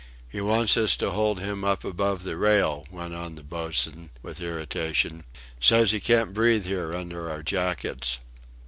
[0.27, 4.41] "He wants us to hold him up above the rail," went on the boatswain, with
[4.41, 5.25] irritation,
[5.59, 8.17] "says he can't breathe here under our jackets."